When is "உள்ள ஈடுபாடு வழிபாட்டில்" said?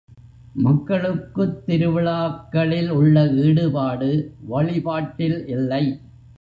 2.89-5.47